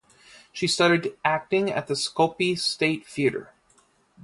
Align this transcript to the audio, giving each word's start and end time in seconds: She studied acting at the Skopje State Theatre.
She 0.51 0.65
studied 0.65 1.15
acting 1.23 1.69
at 1.69 1.85
the 1.85 1.93
Skopje 1.93 2.57
State 2.57 3.05
Theatre. 3.05 3.51